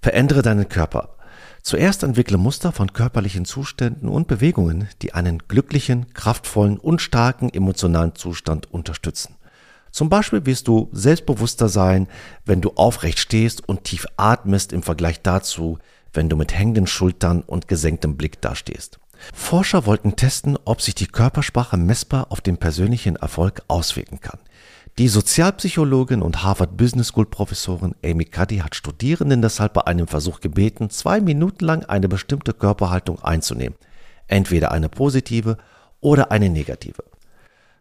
Verändere 0.00 0.42
deinen 0.42 0.68
Körper. 0.68 1.16
Zuerst 1.62 2.04
entwickle 2.04 2.38
Muster 2.38 2.70
von 2.70 2.92
körperlichen 2.92 3.44
Zuständen 3.44 4.08
und 4.08 4.28
Bewegungen, 4.28 4.88
die 5.02 5.14
einen 5.14 5.40
glücklichen, 5.48 6.14
kraftvollen 6.14 6.78
und 6.78 7.02
starken 7.02 7.50
emotionalen 7.52 8.14
Zustand 8.14 8.72
unterstützen. 8.72 9.34
Zum 9.90 10.08
Beispiel 10.08 10.46
wirst 10.46 10.68
du 10.68 10.88
selbstbewusster 10.92 11.68
sein, 11.68 12.06
wenn 12.44 12.60
du 12.60 12.72
aufrecht 12.76 13.18
stehst 13.18 13.68
und 13.68 13.82
tief 13.82 14.06
atmest 14.16 14.72
im 14.72 14.82
Vergleich 14.82 15.22
dazu, 15.22 15.78
wenn 16.12 16.28
du 16.28 16.36
mit 16.36 16.56
hängenden 16.56 16.86
Schultern 16.86 17.42
und 17.42 17.66
gesenktem 17.66 18.16
Blick 18.16 18.40
dastehst. 18.40 19.00
Forscher 19.34 19.86
wollten 19.86 20.16
testen, 20.16 20.58
ob 20.64 20.82
sich 20.82 20.94
die 20.94 21.06
Körpersprache 21.06 21.76
messbar 21.76 22.26
auf 22.30 22.40
den 22.40 22.58
persönlichen 22.58 23.16
Erfolg 23.16 23.62
auswirken 23.68 24.20
kann. 24.20 24.38
Die 24.98 25.08
Sozialpsychologin 25.08 26.22
und 26.22 26.42
Harvard 26.42 26.78
Business 26.78 27.08
School 27.08 27.26
Professorin 27.26 27.94
Amy 28.02 28.24
Cuddy 28.24 28.58
hat 28.58 28.74
Studierenden 28.74 29.42
deshalb 29.42 29.74
bei 29.74 29.86
einem 29.86 30.06
Versuch 30.06 30.40
gebeten, 30.40 30.88
zwei 30.88 31.20
Minuten 31.20 31.66
lang 31.66 31.84
eine 31.84 32.08
bestimmte 32.08 32.54
Körperhaltung 32.54 33.22
einzunehmen, 33.22 33.76
entweder 34.26 34.72
eine 34.72 34.88
positive 34.88 35.58
oder 36.00 36.30
eine 36.30 36.48
negative. 36.48 37.04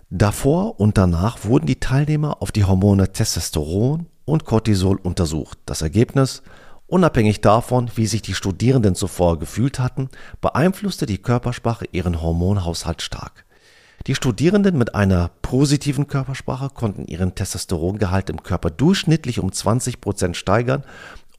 Davor 0.10 0.80
und 0.80 0.98
danach 0.98 1.46
wurden 1.46 1.68
die 1.68 1.80
Teilnehmer 1.80 2.42
auf 2.42 2.52
die 2.52 2.66
Hormone 2.66 3.12
Testosteron 3.14 4.08
und 4.25 4.46
Cortisol 4.46 4.98
untersucht. 4.98 5.58
Das 5.66 5.82
Ergebnis, 5.82 6.44
unabhängig 6.88 7.42
davon, 7.42 7.89
wie 7.96 8.08
sich 8.08 8.22
die 8.22 8.34
Studierenden 8.34 8.96
zuvor 8.96 9.39
gefühlt 9.39 9.80
hatten, 9.80 10.10
beeinflusste 10.42 11.06
die 11.06 11.18
Körpersprache 11.18 11.86
ihren 11.92 12.22
Hormonhaushalt 12.22 13.01
stark. 13.01 13.46
Die 14.08 14.15
Studierenden 14.15 14.77
mit 14.77 14.94
einer 14.94 15.32
positiven 15.42 16.08
Körpersprache 16.08 16.70
konnten 16.70 17.06
ihren 17.06 17.34
Testosterongehalt 17.34 18.30
im 18.30 18.44
Körper 18.44 18.70
durchschnittlich 18.70 19.39
um 19.39 19.51
20 19.51 20.00
Prozent 20.00 20.38
steigern 20.38 20.84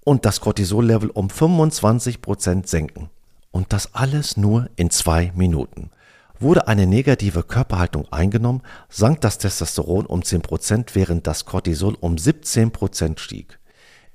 und 0.05 0.25
das 0.25 0.41
Cortisol-Level 0.41 1.11
um 1.11 1.31
25 1.31 2.21
Prozent 2.23 2.67
senken. 2.67 3.09
Und 3.53 3.73
das 3.73 3.95
alles 3.95 4.37
nur 4.37 4.69
in 4.75 4.91
zwei 4.91 5.33
Minuten. 5.37 5.91
Wurde 6.41 6.69
eine 6.69 6.87
negative 6.87 7.45
Körperhaltung 7.45 8.11
eingenommen, 8.13 8.63
sank 8.89 9.21
das 9.21 9.39
Testosteron 9.39 10.05
um 10.05 10.23
10 10.23 10.43
Prozent, 10.43 10.95
während 10.95 11.27
das 11.27 11.45
Cortisol 11.45 11.97
um 12.01 12.19
17 12.19 12.73
Prozent 12.73 13.21
stieg. 13.21 13.59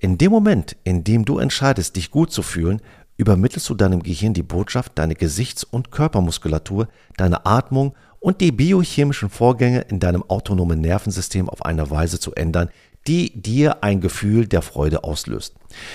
In 0.03 0.17
dem 0.17 0.31
Moment, 0.31 0.75
in 0.83 1.03
dem 1.03 1.25
du 1.25 1.37
entscheidest, 1.37 1.95
dich 1.95 2.09
gut 2.09 2.31
zu 2.31 2.41
fühlen, 2.41 2.81
übermittelst 3.17 3.69
du 3.69 3.75
deinem 3.75 4.01
Gehirn 4.01 4.33
die 4.33 4.41
Botschaft, 4.41 4.93
deine 4.95 5.13
Gesichts- 5.13 5.63
und 5.63 5.91
Körpermuskulatur, 5.91 6.87
deine 7.17 7.45
Atmung 7.45 7.93
und 8.19 8.41
die 8.41 8.51
biochemischen 8.51 9.29
Vorgänge 9.29 9.81
in 9.81 9.99
deinem 9.99 10.23
autonomen 10.27 10.81
Nervensystem 10.81 11.47
auf 11.47 11.63
eine 11.63 11.91
Weise 11.91 12.19
zu 12.19 12.33
ändern, 12.33 12.69
die 13.05 13.39
dir 13.39 13.83
ein 13.83 14.01
Gefühl 14.01 14.47
der 14.47 14.63
Freude 14.63 15.03
auslöst. 15.03 15.53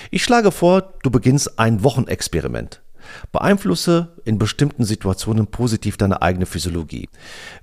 Ich 0.09 0.23
schlage 0.23 0.51
vor, 0.51 0.93
du 1.03 1.11
beginnst 1.11 1.59
ein 1.59 1.83
Wochenexperiment. 1.83 2.81
Beeinflusse 3.33 4.15
in 4.23 4.37
bestimmten 4.37 4.85
Situationen 4.85 5.47
positiv 5.47 5.97
deine 5.97 6.21
eigene 6.21 6.45
Physiologie. 6.45 7.09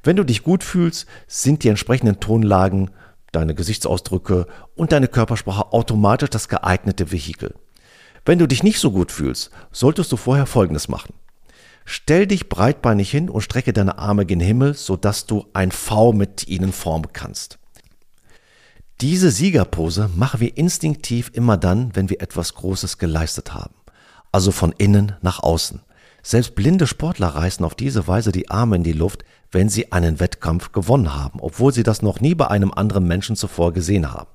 Wenn 0.03 0.17
du 0.17 0.25
dich 0.25 0.43
gut 0.43 0.63
fühlst, 0.63 1.07
sind 1.27 1.65
die 1.65 1.69
entsprechenden 1.69 2.21
Tonlagen, 2.21 2.91
deine 3.35 3.55
Gesichtsausdrücke 3.55 4.47
und 4.75 4.93
deine 4.93 5.09
Körpersprache 5.09 5.73
automatisch 5.73 6.31
das 6.31 6.49
geeignete 6.49 7.13
Vehikel. 7.13 7.55
Wenn 8.25 8.39
du 8.39 8.49
dich 8.49 8.63
nicht 8.63 8.79
so 8.79 8.91
gut 8.91 9.13
fühlst, 9.13 9.51
solltest 9.71 10.11
du 10.11 10.17
vorher 10.17 10.47
Folgendes 10.47 10.89
machen. 10.89 11.15
Stell 11.85 12.27
dich 12.27 12.49
breitbeinig 12.49 13.11
hin 13.11 13.29
und 13.29 13.43
strecke 13.43 13.75
deine 13.75 13.99
Arme 13.99 14.25
gen 14.25 14.41
Himmel, 14.41 14.75
sodass 14.75 15.27
du 15.27 15.47
ein 15.53 15.71
V 15.71 16.13
mit 16.13 16.49
ihnen 16.49 16.73
formen 16.73 17.13
kannst. 17.13 17.59
Diese 19.01 19.31
Siegerpose 19.31 20.09
machen 20.15 20.41
wir 20.41 20.57
instinktiv 20.57 21.31
immer 21.35 21.57
dann, 21.57 21.95
wenn 21.95 22.09
wir 22.09 22.23
etwas 22.23 22.55
Großes 22.55 22.99
geleistet 22.99 23.53
haben. 23.53 23.75
Also 24.33 24.51
von 24.51 24.73
innen 24.73 25.13
nach 25.21 25.43
außen. 25.43 25.83
Selbst 26.23 26.55
blinde 26.55 26.87
Sportler 26.87 27.29
reißen 27.29 27.67
auf 27.67 27.75
diese 27.75 28.09
Weise 28.09 28.33
die 28.33 28.51
Arme 28.51 28.77
in 28.77 28.83
die 28.83 28.93
Luft, 28.93 29.25
wenn 29.55 29.69
sie 29.69 29.93
einen 29.93 30.21
Wettkampf 30.21 30.73
gewonnen 30.73 31.15
haben, 31.15 31.41
obwohl 31.41 31.73
sie 31.73 31.85
das 31.85 32.03
noch 32.03 32.21
nie 32.21 32.35
bei 32.35 32.49
einem 32.49 32.73
anderen 32.73 33.07
Menschen 33.07 33.37
zuvor 33.37 33.73
gesehen 33.73 34.13
haben. 34.13 34.29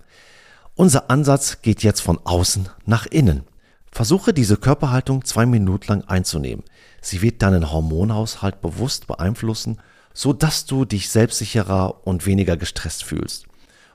Unser 0.75 1.09
Ansatz 1.09 1.61
geht 1.61 1.83
jetzt 1.83 1.99
von 1.99 2.19
außen 2.23 2.69
nach 2.85 3.05
innen. 3.05 3.43
Versuche 3.91 4.33
diese 4.33 4.55
Körperhaltung 4.55 5.25
zwei 5.25 5.45
Minuten 5.45 5.87
lang 5.87 6.03
einzunehmen. 6.05 6.63
Sie 7.01 7.21
wird 7.21 7.41
deinen 7.41 7.71
Hormonhaushalt 7.71 8.61
bewusst 8.61 9.07
beeinflussen, 9.07 9.79
so 10.13 10.31
dass 10.31 10.65
du 10.65 10.85
dich 10.85 11.09
selbstsicherer 11.09 12.07
und 12.07 12.25
weniger 12.25 12.55
gestresst 12.55 13.03
fühlst. 13.03 13.45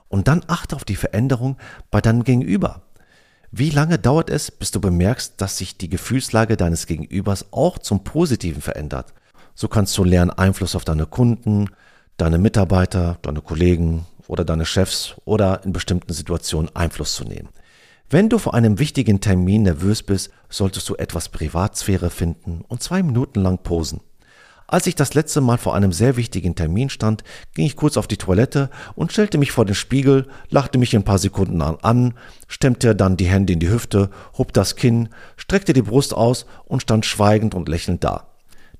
Und 0.09 0.27
dann 0.27 0.43
achte 0.47 0.75
auf 0.75 0.85
die 0.85 0.95
Veränderung 0.95 1.57
bei 1.91 2.01
deinem 2.01 2.23
Gegenüber. 2.23 2.83
Wie 3.51 3.69
lange 3.69 3.97
dauert 3.97 4.29
es, 4.29 4.51
bis 4.51 4.71
du 4.71 4.79
bemerkst, 4.79 5.35
dass 5.37 5.57
sich 5.57 5.77
die 5.77 5.89
Gefühlslage 5.89 6.57
deines 6.57 6.87
Gegenübers 6.87 7.45
auch 7.51 7.79
zum 7.79 8.03
Positiven 8.03 8.61
verändert? 8.61 9.13
So 9.55 9.69
kannst 9.69 9.97
du 9.97 10.03
lernen, 10.03 10.31
Einfluss 10.31 10.75
auf 10.75 10.83
deine 10.83 11.05
Kunden, 11.05 11.69
deine 12.17 12.37
Mitarbeiter, 12.37 13.17
deine 13.21 13.41
Kollegen 13.41 14.05
oder 14.27 14.43
deine 14.43 14.65
Chefs 14.65 15.15
oder 15.23 15.63
in 15.63 15.71
bestimmten 15.71 16.11
Situationen 16.11 16.75
Einfluss 16.75 17.15
zu 17.15 17.23
nehmen. 17.23 17.47
Wenn 18.09 18.27
du 18.27 18.37
vor 18.37 18.53
einem 18.53 18.79
wichtigen 18.79 19.21
Termin 19.21 19.63
nervös 19.63 20.03
bist, 20.03 20.29
solltest 20.49 20.89
du 20.89 20.95
etwas 20.95 21.29
Privatsphäre 21.29 22.09
finden 22.09 22.65
und 22.67 22.83
zwei 22.83 23.01
Minuten 23.01 23.41
lang 23.41 23.59
posen. 23.59 24.01
Als 24.67 24.87
ich 24.87 24.95
das 24.95 25.13
letzte 25.13 25.39
Mal 25.41 25.57
vor 25.57 25.73
einem 25.73 25.93
sehr 25.93 26.17
wichtigen 26.17 26.55
Termin 26.55 26.89
stand, 26.89 27.23
ging 27.53 27.65
ich 27.65 27.77
kurz 27.77 27.95
auf 27.95 28.07
die 28.07 28.17
Toilette 28.17 28.69
und 28.95 29.13
stellte 29.13 29.37
mich 29.37 29.51
vor 29.51 29.63
den 29.63 29.75
Spiegel, 29.75 30.27
lachte 30.49 30.77
mich 30.79 30.95
ein 30.95 31.03
paar 31.03 31.19
Sekunden 31.19 31.61
an, 31.61 32.13
stemmte 32.47 32.95
dann 32.95 33.15
die 33.15 33.27
Hände 33.27 33.53
in 33.53 33.59
die 33.59 33.69
Hüfte, 33.69 34.09
hob 34.37 34.51
das 34.53 34.75
Kinn, 34.75 35.09
streckte 35.37 35.71
die 35.71 35.83
Brust 35.83 36.13
aus 36.13 36.45
und 36.65 36.81
stand 36.81 37.05
schweigend 37.05 37.55
und 37.55 37.69
lächelnd 37.69 38.03
da. 38.03 38.27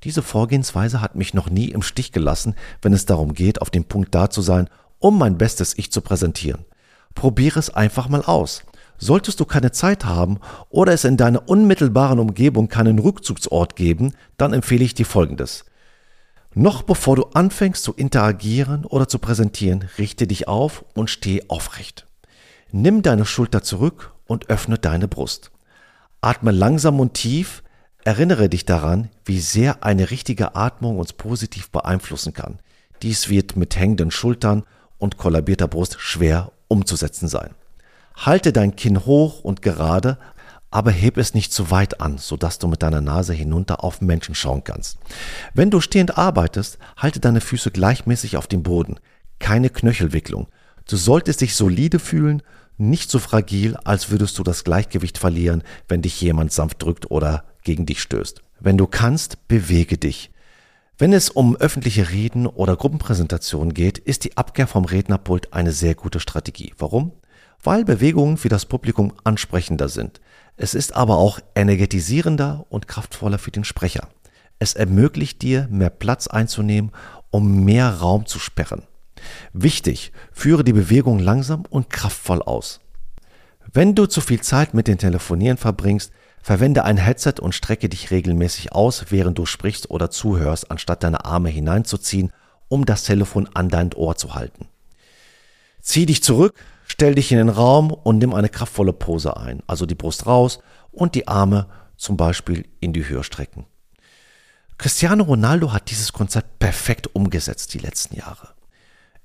Diese 0.05 0.21
Vorgehensweise 0.21 1.01
hat 1.01 1.15
mich 1.15 1.33
noch 1.33 1.49
nie 1.49 1.69
im 1.69 1.81
Stich 1.81 2.11
gelassen, 2.11 2.53
wenn 2.83 2.93
es 2.93 3.07
darum 3.07 3.33
geht, 3.33 3.59
auf 3.59 3.71
dem 3.71 3.85
Punkt 3.85 4.13
da 4.13 4.29
zu 4.29 4.43
sein, 4.43 4.69
um 4.99 5.17
mein 5.17 5.39
bestes 5.39 5.75
Ich 5.79 5.91
zu 5.91 6.01
präsentieren. 6.01 6.63
Probiere 7.15 7.57
es 7.57 7.71
einfach 7.71 8.07
mal 8.07 8.21
aus. 8.21 8.61
Solltest 8.99 9.39
du 9.39 9.45
keine 9.45 9.71
Zeit 9.71 10.05
haben 10.05 10.39
oder 10.69 10.93
es 10.93 11.05
in 11.05 11.17
deiner 11.17 11.49
unmittelbaren 11.49 12.19
Umgebung 12.19 12.69
keinen 12.69 12.99
Rückzugsort 12.99 13.75
geben, 13.75 14.13
dann 14.37 14.53
empfehle 14.53 14.85
ich 14.85 14.93
dir 14.93 15.07
Folgendes. 15.07 15.65
Noch 16.53 16.83
bevor 16.83 17.15
du 17.15 17.23
anfängst 17.33 17.83
zu 17.83 17.91
interagieren 17.91 18.85
oder 18.85 19.07
zu 19.07 19.17
präsentieren, 19.17 19.89
richte 19.97 20.27
dich 20.27 20.47
auf 20.47 20.85
und 20.93 21.09
steh 21.09 21.41
aufrecht. 21.47 22.05
Nimm 22.71 23.01
deine 23.01 23.25
Schulter 23.25 23.63
zurück 23.63 24.13
und 24.27 24.51
öffne 24.51 24.77
deine 24.77 25.07
Brust. 25.07 25.51
Atme 26.21 26.51
langsam 26.51 26.99
und 26.99 27.15
tief, 27.15 27.63
erinnere 28.05 28.49
dich 28.49 28.65
daran, 28.65 29.09
wie 29.25 29.39
sehr 29.39 29.83
eine 29.83 30.11
richtige 30.11 30.55
Atmung 30.55 30.99
uns 30.99 31.11
positiv 31.11 31.69
beeinflussen 31.71 32.33
kann. 32.33 32.59
Dies 33.01 33.29
wird 33.29 33.57
mit 33.57 33.75
hängenden 33.75 34.11
Schultern 34.11 34.63
und 34.97 35.17
kollabierter 35.17 35.67
Brust 35.67 35.97
schwer 35.99 36.51
umzusetzen 36.67 37.27
sein. 37.27 37.49
Halte 38.15 38.53
dein 38.53 38.75
Kinn 38.75 39.05
hoch 39.05 39.41
und 39.41 39.61
gerade, 39.61 40.17
aber 40.69 40.91
heb 40.91 41.17
es 41.17 41.33
nicht 41.33 41.51
zu 41.51 41.71
weit 41.71 41.99
an, 41.99 42.17
sodass 42.17 42.59
du 42.59 42.67
mit 42.67 42.83
deiner 42.83 43.01
Nase 43.01 43.33
hinunter 43.33 43.83
auf 43.83 44.01
Menschen 44.01 44.35
schauen 44.35 44.63
kannst. 44.63 44.99
Wenn 45.53 45.71
du 45.71 45.81
stehend 45.81 46.17
arbeitest, 46.17 46.77
halte 46.97 47.19
deine 47.19 47.41
Füße 47.41 47.71
gleichmäßig 47.71 48.37
auf 48.37 48.47
dem 48.47 48.61
Boden. 48.61 48.99
Keine 49.39 49.69
Knöchelwicklung. 49.69 50.47
Du 50.87 50.95
solltest 50.95 51.41
dich 51.41 51.55
solide 51.55 51.97
fühlen, 51.97 52.43
nicht 52.77 53.09
so 53.09 53.19
fragil, 53.19 53.77
als 53.77 54.11
würdest 54.11 54.37
du 54.37 54.43
das 54.43 54.63
Gleichgewicht 54.63 55.17
verlieren, 55.17 55.63
wenn 55.87 56.03
dich 56.03 56.21
jemand 56.21 56.51
sanft 56.51 56.83
drückt 56.83 57.09
oder 57.09 57.45
gegen 57.65 57.85
dich 57.85 58.01
stößt. 58.01 58.41
Wenn 58.61 58.77
du 58.77 58.87
kannst, 58.87 59.49
bewege 59.49 59.97
dich. 59.97 60.31
Wenn 60.97 61.11
es 61.11 61.29
um 61.29 61.57
öffentliche 61.57 62.09
Reden 62.11 62.47
oder 62.47 62.77
Gruppenpräsentationen 62.77 63.73
geht, 63.73 63.97
ist 63.97 64.23
die 64.23 64.37
Abkehr 64.37 64.65
vom 64.65 64.85
Rednerpult 64.85 65.51
eine 65.51 65.73
sehr 65.73 65.93
gute 65.93 66.21
Strategie. 66.21 66.73
Warum? 66.77 67.11
Weil 67.61 67.83
Bewegungen 67.83 68.37
für 68.37 68.47
das 68.47 68.65
Publikum 68.65 69.11
ansprechender 69.25 69.89
sind. 69.89 70.21
Es 70.55 70.73
ist 70.73 70.95
aber 70.95 71.17
auch 71.17 71.41
energetisierender 71.53 72.65
und 72.69 72.87
kraftvoller 72.87 73.39
für 73.39 73.51
den 73.51 73.65
Sprecher. 73.65 74.07
Es 74.57 74.73
ermöglicht 74.73 75.41
dir, 75.41 75.67
mehr 75.69 75.89
Platz 75.89 76.27
einzunehmen, 76.27 76.91
um 77.29 77.65
mehr 77.65 77.89
Raum 77.89 78.25
zu 78.25 78.39
sperren. 78.39 78.83
Wichtig, 79.51 80.13
führe 80.31 80.63
die 80.63 80.71
Bewegung 80.71 81.19
langsam 81.19 81.65
und 81.69 81.89
kraftvoll 81.89 82.41
aus. 82.41 82.79
Wenn 83.73 83.95
du 83.95 84.05
zu 84.05 84.21
viel 84.21 84.39
Zeit 84.39 84.73
mit 84.73 84.87
dem 84.87 84.97
Telefonieren 84.97 85.57
verbringst, 85.57 86.13
verwende 86.45 86.85
ein 86.85 86.97
Headset 86.97 87.35
und 87.41 87.55
strecke 87.55 87.89
dich 87.89 88.11
regelmäßig 88.11 88.71
aus, 88.71 89.05
während 89.09 89.37
du 89.37 89.45
sprichst 89.45 89.89
oder 89.89 90.11
zuhörst, 90.11 90.69
anstatt 90.69 91.03
deine 91.03 91.25
Arme 91.25 91.49
hineinzuziehen, 91.49 92.31
um 92.67 92.85
das 92.85 93.03
Telefon 93.03 93.49
an 93.55 93.69
dein 93.69 93.93
Ohr 93.93 94.15
zu 94.15 94.35
halten. 94.35 94.67
Zieh 95.81 96.05
dich 96.05 96.23
zurück, 96.23 96.53
Stell 96.87 97.15
dich 97.15 97.31
in 97.31 97.39
den 97.39 97.49
Raum 97.49 97.91
und 97.91 98.19
nimm 98.19 98.33
eine 98.33 98.49
kraftvolle 98.49 98.93
Pose 98.93 99.35
ein, 99.37 99.63
also 99.67 99.85
die 99.85 99.95
Brust 99.95 100.27
raus 100.27 100.59
und 100.91 101.15
die 101.15 101.27
Arme 101.27 101.67
zum 101.97 102.15
Beispiel 102.15 102.67
in 102.79 102.93
die 102.93 103.07
Höhe 103.07 103.23
strecken. 103.23 103.65
Cristiano 104.77 105.23
Ronaldo 105.23 105.73
hat 105.73 105.89
dieses 105.89 106.13
Konzept 106.13 106.59
perfekt 106.59 107.13
umgesetzt 107.13 107.73
die 107.73 107.79
letzten 107.79 108.15
Jahre. 108.15 108.49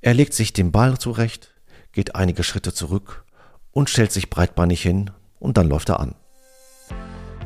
Er 0.01 0.15
legt 0.15 0.33
sich 0.33 0.53
den 0.53 0.73
Ball 0.73 0.97
zurecht, 0.99 1.51
geht 1.93 2.15
einige 2.15 2.45
Schritte 2.45 2.73
zurück 2.73 3.25
und 3.73 3.91
stellt 3.91 4.13
sich 4.13 4.31
breitbeinig 4.31 4.81
hin 4.81 5.11
und 5.39 5.59
dann 5.59 5.69
läuft 5.69 5.91
er 5.91 6.01
an. 6.01 6.15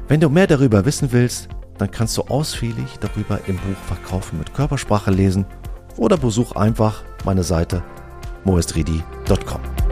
Wenn 0.06 0.20
du 0.20 0.28
mehr 0.28 0.46
darüber 0.46 0.84
wissen 0.84 1.12
willst, 1.12 1.48
dann 1.78 1.90
kannst 1.90 2.16
du 2.18 2.22
ausführlich 2.22 2.98
darüber 3.00 3.40
im 3.46 3.56
Buch 3.56 3.76
Verkaufen 3.86 4.38
mit 4.38 4.52
Körpersprache 4.52 5.10
lesen 5.10 5.46
oder 5.96 6.16
besuch 6.16 6.52
einfach 6.52 7.02
meine 7.24 7.42
Seite 7.42 7.82
moestridi.com. 8.44 9.83